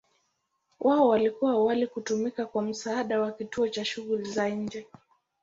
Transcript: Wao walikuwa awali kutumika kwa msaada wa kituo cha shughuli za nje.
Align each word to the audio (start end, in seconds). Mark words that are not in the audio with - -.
Wao 0.79 1.07
walikuwa 1.07 1.51
awali 1.51 1.87
kutumika 1.87 2.45
kwa 2.45 2.61
msaada 2.61 3.19
wa 3.21 3.31
kituo 3.31 3.67
cha 3.67 3.85
shughuli 3.85 4.29
za 4.31 4.49
nje. 4.49 4.87